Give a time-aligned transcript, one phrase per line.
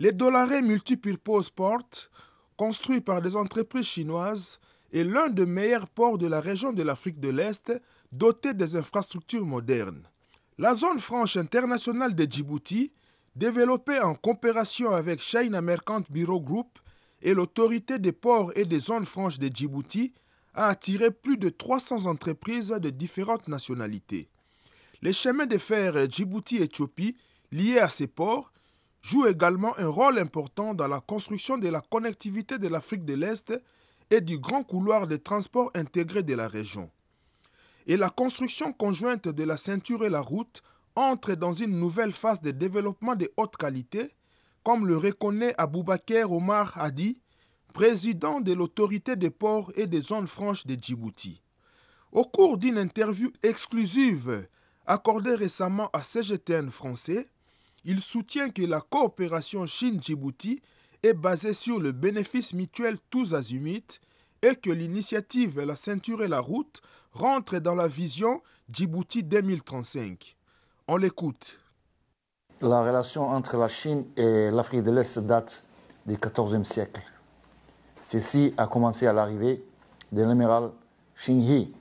[0.00, 2.08] Les Dollaré Multipurpose Port,
[2.56, 4.58] construit par des entreprises chinoises,
[4.94, 7.70] est l'un des meilleurs ports de la région de l'Afrique de l'Est,
[8.10, 10.08] doté des infrastructures modernes.
[10.56, 12.94] La zone franche internationale de Djibouti,
[13.36, 16.78] développée en coopération avec China Mercant Bureau Group
[17.20, 20.14] et l'autorité des ports et des zones franches de Djibouti,
[20.54, 24.30] a attiré plus de 300 entreprises de différentes nationalités.
[25.02, 27.18] Les chemins de fer Djibouti-Éthiopie
[27.52, 28.50] liés à ces ports
[29.02, 33.52] jouent également un rôle important dans la construction de la connectivité de l'Afrique de l'Est
[34.10, 36.90] et du grand couloir de transport intégré de la région.
[37.86, 40.62] Et la construction conjointe de la ceinture et la route
[40.96, 44.10] entre dans une nouvelle phase de développement de haute qualité,
[44.62, 47.20] comme le reconnaît Aboubakar Omar Hadi,
[47.72, 51.40] président de l'autorité des ports et des zones franches de Djibouti.
[52.12, 54.48] Au cours d'une interview exclusive
[54.86, 57.30] accordée récemment à CGTN français,
[57.84, 60.60] il soutient que la coopération Chine-Djibouti
[61.02, 64.00] est basée sur le bénéfice mutuel tous azimuts
[64.42, 66.80] et que l'initiative La ceinture et la route
[67.12, 70.36] rentre dans la vision Djibouti 2035.
[70.88, 71.58] On l'écoute.
[72.60, 75.64] La relation entre la Chine et l'Afrique de l'Est date
[76.06, 77.00] du XIVe siècle.
[78.04, 79.64] Ceci a commencé à l'arrivée
[80.12, 80.70] de l'amiral
[81.16, 81.72] Xingyi.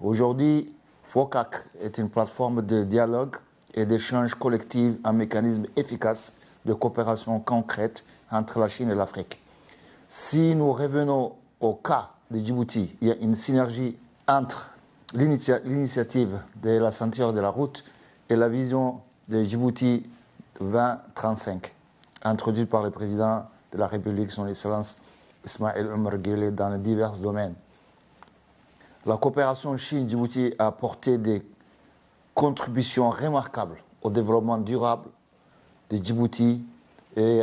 [0.00, 0.72] Aujourd'hui,
[1.08, 3.36] FOCAC est une plateforme de dialogue
[3.76, 6.32] et d'échange collectif, un mécanisme efficace
[6.64, 9.40] de coopération concrète entre la Chine et l'Afrique.
[10.10, 13.96] Si nous revenons au cas de Djibouti, il y a une synergie
[14.26, 14.70] entre
[15.14, 17.84] l'initiative de la ceinture de la route
[18.28, 20.08] et la vision de Djibouti
[20.58, 21.72] 2035,
[22.24, 24.98] introduite par le président de la République, son Excellence
[25.44, 27.54] Ismaël Omar dans divers domaines.
[29.04, 31.44] La coopération Chine-Djibouti a apporté des
[32.36, 35.08] contributions remarquables au développement durable
[35.90, 36.62] de Djibouti
[37.16, 37.40] et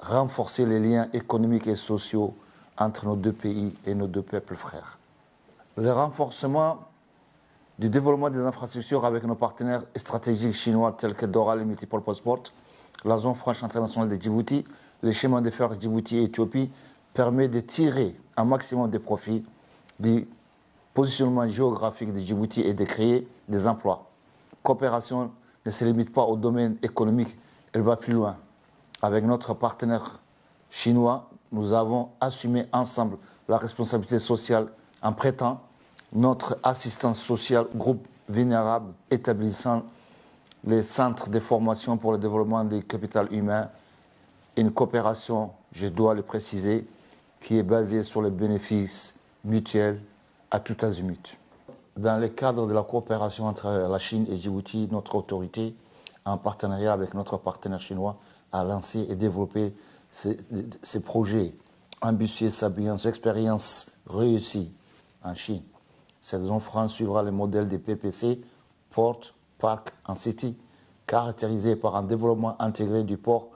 [0.00, 2.32] renforcé les liens économiques et sociaux
[2.78, 4.98] entre nos deux pays et nos deux peuples frères.
[5.76, 6.78] Le renforcement
[7.78, 12.44] du développement des infrastructures avec nos partenaires stratégiques chinois tels que Doral et Multiple Passport,
[13.04, 14.64] la zone franche internationale de Djibouti,
[15.02, 16.70] les chemins de fer Djibouti et Éthiopie
[17.12, 19.44] permet de tirer un maximum de profit
[19.98, 20.28] du
[20.94, 24.06] positionnement géographique de Djibouti et de créer des emplois.
[24.66, 25.30] Coopération
[25.64, 27.38] ne se limite pas au domaine économique,
[27.72, 28.36] elle va plus loin.
[29.00, 30.18] Avec notre partenaire
[30.72, 33.16] chinois, nous avons assumé ensemble
[33.48, 34.66] la responsabilité sociale
[35.02, 35.60] en prêtant
[36.12, 39.84] notre assistance sociale groupe vulnérable établissant
[40.64, 43.68] les centres de formation pour le développement du capital humain,
[44.56, 46.88] une coopération, je dois le préciser,
[47.40, 50.02] qui est basé sur les bénéfices mutuels
[50.50, 51.36] à tout azimut.
[51.96, 55.74] Dans le cadre de la coopération entre la Chine et Djibouti, notre autorité,
[56.26, 58.18] en partenariat avec notre partenaire chinois,
[58.52, 59.74] a lancé et développé
[60.10, 61.54] ces, projets
[62.02, 64.72] ambitieux, saillants, expériences réussies
[65.24, 65.62] en Chine.
[66.20, 68.42] Cette zone France suivra le modèle des PPC,
[68.90, 69.20] Port,
[69.58, 70.54] Park en City,
[71.06, 73.48] caractérisé par un développement intégré du port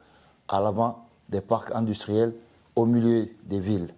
[0.49, 2.35] à l'avant des parcs industriels
[2.75, 3.93] au milieu des villes.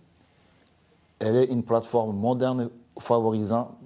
[1.20, 3.76] Elle est une plateforme moderne favorisant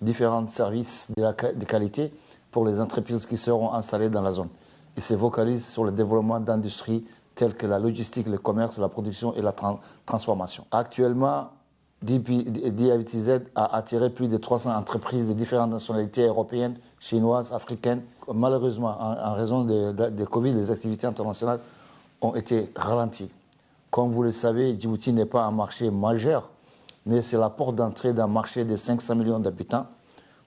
[0.00, 2.12] différents services de, qualité
[2.50, 4.48] pour les entreprises qui seront installées dans la zone.
[4.96, 9.34] Il se vocalise sur le développement d'industries telles que la logistique, le commerce, la production
[9.34, 9.54] et la
[10.06, 10.64] transformation.
[10.70, 11.50] Actuellement,
[12.02, 18.02] DIVTZ a attiré plus de 300 entreprises de différentes nationalités européennes, chinoises, africaines.
[18.32, 21.60] Malheureusement, en, raison de, de Covid, les activités internationales
[22.20, 23.30] ont été ralenties.
[23.90, 26.50] Comme vous le savez, Djibouti n'est pas un marché majeur,
[27.06, 29.86] mais c'est la porte d'entrée d'un marché de 500 millions d'habitants,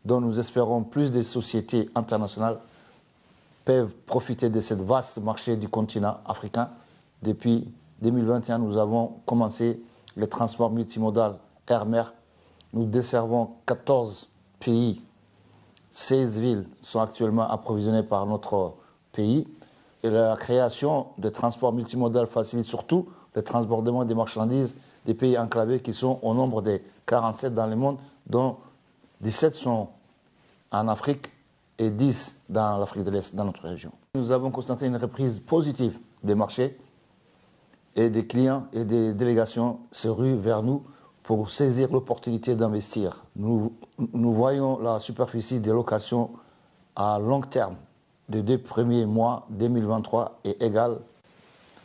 [0.03, 2.59] dont nous espérons plus de sociétés internationales
[3.63, 6.69] peuvent profiter de ce vaste marché du continent africain.
[7.23, 7.71] Depuis
[8.01, 9.81] 2021, nous avons commencé
[10.15, 11.35] le transport multimodal
[11.67, 12.13] air-mer.
[12.73, 14.27] Nous desservons 14
[14.59, 15.01] pays.
[15.91, 18.73] 16 villes sont actuellement approvisionnées par notre
[19.13, 19.47] pays.
[20.03, 24.75] Et la création de transport multimodal facilite surtout le transbordement des marchandises
[25.05, 27.97] des pays enclavés qui sont au nombre de 47 dans le monde,
[28.27, 28.57] dont
[29.21, 29.89] 17 sont
[30.71, 31.29] en Afrique
[31.77, 33.91] et 10 dans l'Afrique de l'Est, dans notre région.
[34.15, 36.77] Nous avons constaté une reprise positive des marchés
[37.95, 40.83] et des clients et des délégations se ruent vers nous
[41.23, 43.23] pour saisir l'opportunité d'investir.
[43.35, 43.73] Nous,
[44.13, 46.31] nous voyons la superficie des locations
[46.95, 47.75] à long terme
[48.29, 50.99] des deux premiers mois 2023 est égale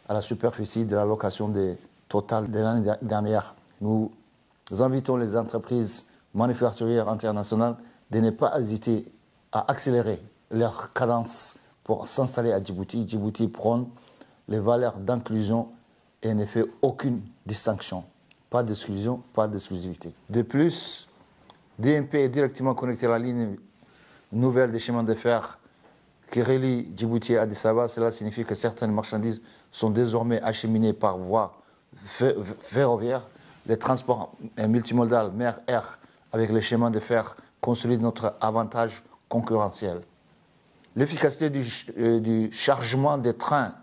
[0.09, 1.79] à la superficie de la location des
[2.09, 3.55] totales de l'année dernière.
[3.81, 4.11] Nous
[4.79, 7.77] invitons les entreprises manufacturières internationales
[8.11, 9.11] de ne pas hésiter
[9.53, 10.21] à accélérer
[10.51, 13.09] leur cadence pour s'installer à Djibouti.
[13.09, 13.89] Djibouti prône
[14.49, 15.69] les valeurs d'inclusion
[16.23, 18.05] et ne fait aucune distinction.
[18.51, 20.15] Pas d'exclusion, pas d'exclusivité.
[20.31, 21.09] De plus,
[21.79, 23.57] DMP est directement connecté à la ligne
[24.33, 25.59] nouvelle des chemins de fer
[26.31, 27.89] qui relie Djibouti à Addis Ababa.
[27.89, 29.41] Cela signifie que certaines marchandises
[29.73, 31.61] sont désormais acheminées par voie
[32.63, 33.23] ferroviaire.
[33.67, 35.99] Les transports multimodal mer-air
[36.33, 40.03] avec les chemins de fer consolident notre avantage concurrentiel.
[40.97, 41.67] L'efficacité du,
[41.99, 43.75] euh, chargement des trains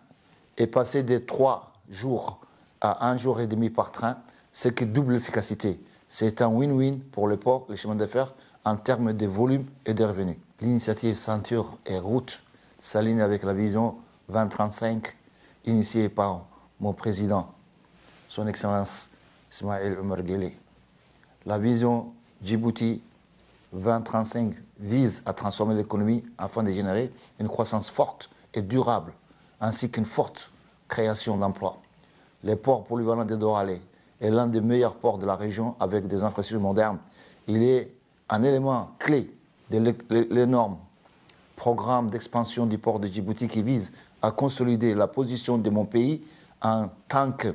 [0.57, 2.39] est passée de trois jours
[2.79, 4.17] à un jour et demi par train,
[4.53, 5.79] ce qui double l'efficacité.
[6.09, 8.33] C'est un win-win pour les ports, les chemins de fer,
[8.65, 10.37] en termes de volume et de revenus.
[10.61, 12.39] L'initiative Ceinture et Route
[12.79, 13.95] s'aligne avec la vision
[14.29, 15.15] 2035
[15.65, 16.45] initiée par
[16.79, 17.53] mon président,
[18.31, 19.09] son Excellence
[19.51, 20.19] Ismaël Omar
[21.45, 23.01] La vision Djibouti
[23.73, 27.11] 2035 vise à transformer l'économie afin de générer
[27.41, 29.11] une croissance forte et durable,
[29.59, 30.49] ainsi qu'une forte
[30.87, 31.77] création d'emplois.
[32.45, 33.81] Les ports polyvalents de Doralé
[34.21, 36.99] est l'un des meilleurs ports de la région avec des infrastructures modernes.
[37.49, 37.91] Il est
[38.29, 39.29] un élément clé
[39.69, 39.93] de
[40.33, 40.77] l'énorme
[41.57, 43.91] programme d'expansion du port de Djibouti qui vise
[44.21, 46.23] à consolider la position de mon pays
[46.61, 47.53] en tant que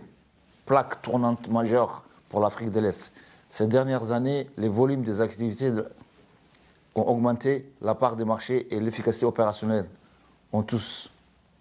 [0.66, 3.12] plaque tournante majeure pour l'Afrique de l'Est.
[3.48, 5.72] Ces dernières années, les volumes des activités
[6.94, 9.86] ont augmenté, la part des marchés et l'efficacité opérationnelle
[10.52, 11.10] ont tous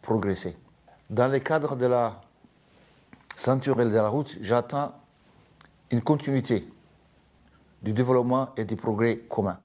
[0.01, 0.57] progressé.
[1.09, 2.21] Dans le cadre de la
[3.35, 4.93] ceinture de la route, j'attends
[5.91, 6.67] une continuité
[7.81, 9.59] du développement et du progrès commun.